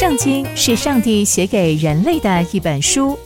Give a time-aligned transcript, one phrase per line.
[0.00, 3.18] 圣经是上帝写给人类的一本书，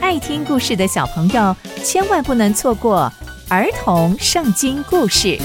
[0.00, 3.12] 爱听故事的小朋友千万不能错过
[3.48, 5.36] 儿童圣经故事。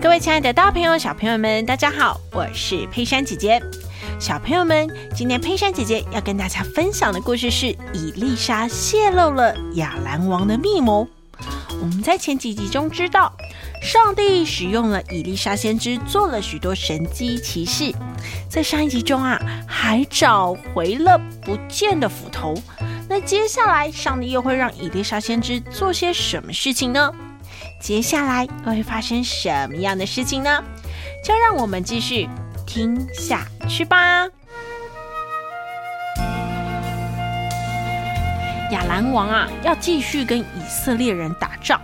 [0.00, 3.62] 各位亲爱的大朋友、小朋友们，大家好，我是佩珊姐姐。
[4.18, 11.06] 小朋友们，今天佩珊姐姐要跟大家分享的故事是伊丽莎泄露了亚兰王的密谋。
[11.82, 13.32] 我们在前几集中知道，
[13.82, 17.92] 上帝使用了以利沙先知做了许多神迹奇事。
[18.48, 19.36] 在上一集中啊，
[19.66, 22.54] 还找回了不见的斧头。
[23.08, 27.12] 那接下来，上帝又会让以利沙先知做些什么事情呢？
[27.80, 30.62] 接下来会发生什么样的事情呢？
[31.24, 32.28] 就让我们继续
[32.64, 34.28] 听下去吧。
[38.72, 41.78] 亚兰王啊，要继续跟以色列人打仗。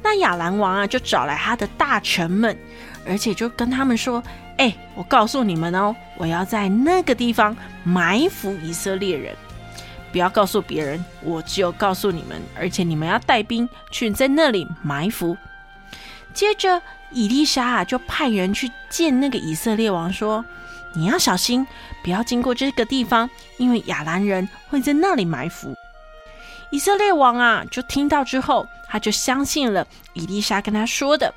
[0.00, 2.56] 那亚兰王啊，就找来他的大臣们，
[3.04, 4.22] 而且就跟他们说
[4.56, 9.34] ：“哎，我告诉你们哦，我要在那个地方埋伏以色列人，
[10.12, 15.36] 不要告诉别人，我只有告诉你们，而且你们要带兵去在那里埋伏。”
[16.32, 20.44] 接着，以利沙啊，就派人去见那个以色列王，说
[20.94, 21.66] ：“你要小心，
[22.04, 25.76] 不要经过这个地方，因为亚兰人会在那里埋伏。”
[26.70, 31.34] 以色列王啊，就听到之后，他就相信了伊丽莎跟他说的，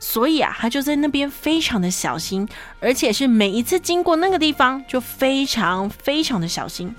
[0.00, 2.48] 所以啊，他就在那边非常的小心，
[2.80, 6.94] 而且是每一次经过那个地方就非常非常的小心。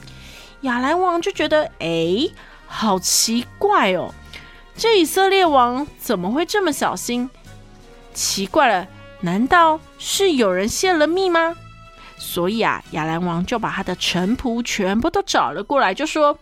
[0.61, 2.29] 亚兰王就觉得，哎，
[2.67, 4.13] 好奇怪哦，
[4.77, 7.29] 这以色列王怎么会这么小心？
[8.13, 8.87] 奇怪了，
[9.19, 11.53] 难道是有人泄了密吗？
[12.17, 16.39] 所以啊，亚兰王就把他的臣仆全部都找了过来，就说。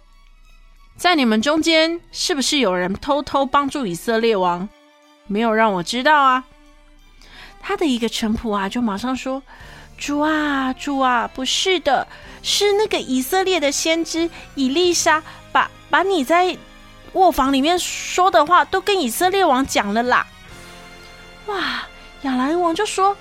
[0.97, 4.70] 在你们中间，是不是有人偷偷帮助以色列王，
[5.25, 6.43] 没有让我知道啊？
[7.60, 9.42] 他的一个臣仆啊，就马上说
[9.98, 12.08] ：“主啊，主啊，不是的，
[12.43, 16.55] 是那个以色列的先知以利沙，把把你在
[17.14, 20.27] 卧房里面说的话都跟以色列王讲了啦。”
[21.48, 21.83] 哇，
[22.21, 23.17] 亚兰王就说：“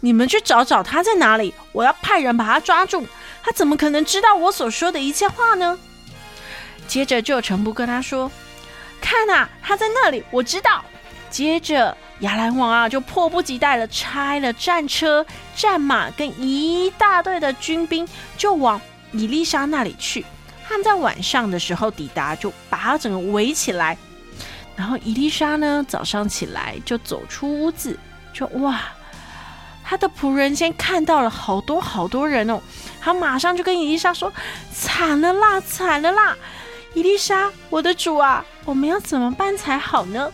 [0.00, 3.06] 你们去找找他在哪里，我要派人把他抓住。
[3.42, 5.78] 他怎么可能知道我所说的一切话呢？”
[6.88, 8.28] 接着就有臣仆跟他说
[9.00, 10.84] ：“看啊，他在那里，我知道。”
[11.30, 18.80] 接着亚兰王啊，就迫不及待的拆了战车、战马跟一大队的军兵，就往
[19.12, 20.24] 伊丽莎那里去。
[20.66, 23.96] 他们在晚上的时候抵达，就把他整个围起来。
[24.74, 27.98] 然后伊丽莎呢，早上起来就走出屋子，
[28.32, 28.80] 就哇，
[29.84, 32.58] 他的仆人先看到了好多好多人哦，
[33.00, 34.32] 他马上就跟伊丽莎说
[34.72, 36.34] ：“惨了啦，惨了啦！”
[36.94, 40.32] 伊丽莎，我的主啊，我们要怎么办才好呢？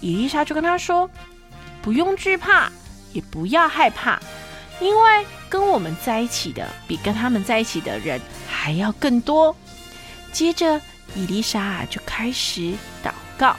[0.00, 1.10] 伊丽莎就跟他说
[1.82, 2.70] ：“不用惧怕，
[3.12, 4.18] 也不要害怕，
[4.80, 9.54] 因为跟我们在一起的比跟他们在一起的人还要更多。”
[10.32, 10.80] 接着，
[11.14, 13.56] 伊丽莎就开始祷告，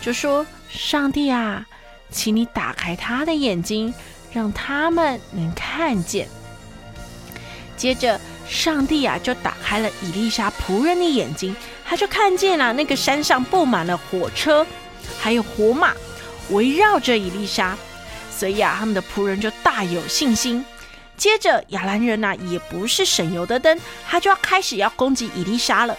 [0.00, 1.64] 就说：“上帝啊，
[2.10, 3.94] 请你打开他的眼睛，
[4.32, 6.28] 让他们能看见。”
[7.76, 8.20] 接着。
[8.48, 14.66] 上帝啊，就打开了伊丽莎仆人的眼睛，他就看见了那个山上布满了火车，
[15.18, 15.92] 还有火马，
[16.50, 17.76] 围绕着伊丽莎。
[18.30, 20.64] 所以啊，他们的仆人就大有信心。
[21.16, 25.96] 接着，亚兰人呐，也不是省油的灯，他就要开始要攻击伊丽莎了。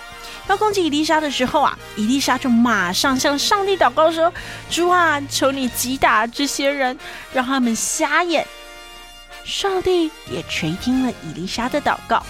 [0.47, 4.31] 要攻击伊丽莎的时候啊，伊丽莎就马上向上帝祷告说
[4.69, 6.99] ：“主啊，求你击打这些人，
[7.33, 8.45] 让他们瞎眼。”
[9.45, 12.21] 上帝也垂听了以利沙的祷告，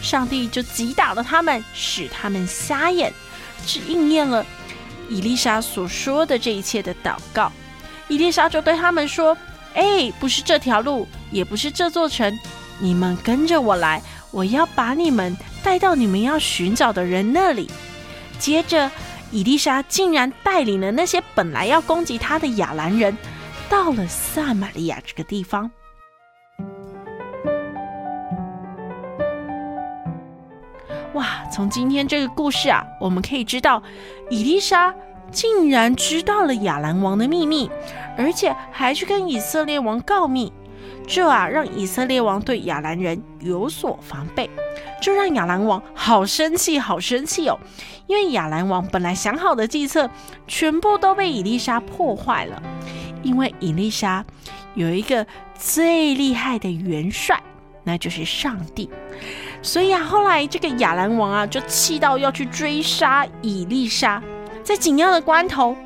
[0.00, 3.12] 上帝就击打了他们，使他们瞎眼，
[3.66, 4.44] 只应验了
[5.10, 7.52] 以利沙所说的这一切的祷告。
[8.08, 9.36] 以利沙就对他们说
[9.74, 12.36] ：“哎，不是这条路，也不是这座城，
[12.78, 17.70] 你们跟着我来，我要把你们带到你们要寻找的人那里。”
[18.38, 18.90] 接着，
[19.30, 23.16] 以利沙竟然带领了那些本来要攻击他的亚兰人，
[23.68, 25.70] 到了撒玛利亚这个地方。
[31.56, 33.82] 从今天这个故事啊，我们可以知道，
[34.28, 34.94] 以利沙
[35.32, 37.70] 竟然知道了亚兰王的秘密，
[38.14, 40.52] 而且还去跟以色列王告密。
[41.08, 44.50] 这啊，让以色列王对亚兰人有所防备，
[45.00, 47.58] 这让亚兰王好生气，好生气哦！
[48.06, 50.10] 因为亚兰王本来想好的计策，
[50.46, 52.62] 全部都被以利沙破坏了。
[53.22, 54.22] 因为以利沙
[54.74, 57.42] 有一个最厉害的元帅，
[57.82, 58.90] 那就是上帝。
[59.62, 64.22] 所以啊，后来这个亚兰王啊，就气到要去追杀以利沙。
[64.62, 65.76] 在紧要的关头，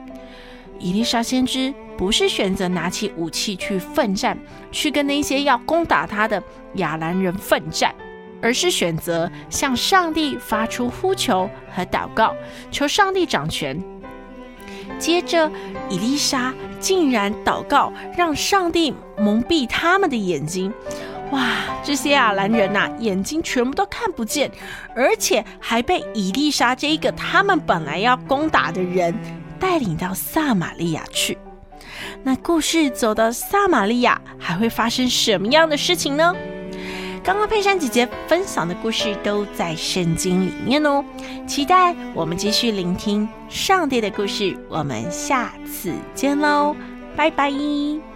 [0.79, 4.39] 以利沙先知不是选择拿起武器去奋战，
[4.73, 6.43] 去跟那些要攻打他的
[6.75, 7.95] 亚兰人奋战，
[8.41, 12.35] 而是选择向上帝发出呼求和祷告，
[12.71, 13.83] 求上帝掌权。
[14.99, 15.51] 接着，
[15.89, 20.73] 以利沙竟然祷告，让上帝蒙蔽他们的眼睛。
[21.33, 21.47] 哇！
[21.83, 24.51] 这些亚兰人呐、啊，眼睛全部都看不见，
[24.95, 29.15] 而且还被伊丽莎这一个他们本来要攻打的人
[29.59, 31.39] 带领到撒玛利亚去。
[32.23, 36.35] 那故事走到撒玛利亚，还会发生什么样的事情呢？
[37.23, 41.05] 刚刚佩珊姐姐分享的故事都在圣经里面哦，
[41.47, 44.57] 期待我们继续聆听上帝的故事。
[44.69, 46.75] 我们下次见喽，
[47.17, 48.10] 拜拜。